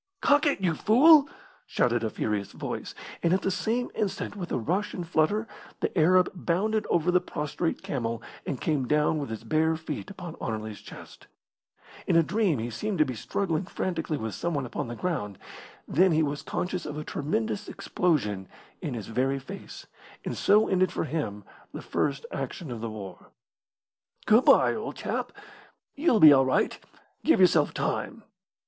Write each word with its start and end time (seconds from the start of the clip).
"Cock 0.19 0.47
it, 0.47 0.59
you 0.61 0.73
fool!" 0.73 1.29
shouted 1.67 2.03
a 2.03 2.09
furious 2.09 2.53
voice; 2.53 2.95
and 3.21 3.33
at 3.35 3.43
the 3.43 3.51
same 3.51 3.91
instant, 3.93 4.35
with 4.35 4.51
a 4.51 4.57
rush 4.57 4.95
and 4.95 5.07
flutter, 5.07 5.47
the 5.79 5.95
Arab 5.95 6.27
bounded 6.33 6.87
over 6.89 7.11
the 7.11 7.21
prostrate 7.21 7.83
camel 7.83 8.19
and 8.43 8.59
came 8.59 8.87
down 8.87 9.19
with 9.19 9.29
his 9.29 9.43
bare 9.43 9.75
feet 9.75 10.09
upon 10.09 10.37
Anerley's 10.41 10.81
chest. 10.81 11.27
In 12.07 12.15
a 12.15 12.23
dream 12.23 12.57
he 12.57 12.71
seemed 12.71 12.97
to 12.97 13.05
be 13.05 13.13
struggling 13.13 13.65
frantically 13.65 14.17
with 14.17 14.33
someone 14.33 14.65
upon 14.65 14.87
the 14.87 14.95
ground, 14.95 15.37
then 15.87 16.13
he 16.13 16.23
was 16.23 16.41
conscious 16.41 16.87
of 16.87 16.97
a 16.97 17.03
tremendous 17.03 17.67
explosion 17.69 18.47
in 18.81 18.95
his 18.95 19.05
very 19.05 19.37
face, 19.37 19.85
and 20.25 20.35
so 20.35 20.67
ended 20.67 20.91
for 20.91 21.03
him 21.03 21.43
the 21.73 21.81
first 21.83 22.25
action 22.31 22.71
of 22.71 22.81
the 22.81 22.89
war. 22.89 23.27
"Good 24.25 24.45
bye, 24.45 24.73
old 24.73 24.95
chap. 24.95 25.31
You'll 25.93 26.19
be 26.19 26.33
all 26.33 26.43
right. 26.47 26.79
Give 27.23 27.39
yourself 27.39 27.71
time." 27.71 28.23